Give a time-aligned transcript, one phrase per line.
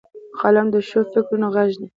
[0.39, 1.87] قلم د ښو فکرونو غږ دی